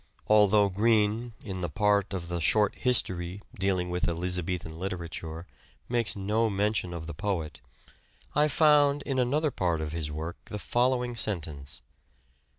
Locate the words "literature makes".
4.79-6.15